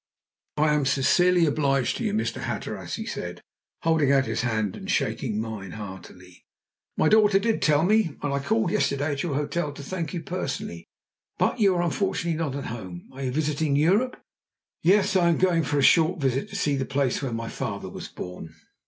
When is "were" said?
11.75-11.83